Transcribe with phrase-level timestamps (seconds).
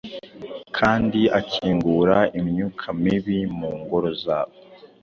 [0.77, 4.55] kandi akingura imyuka mibi mu ngoro zabo,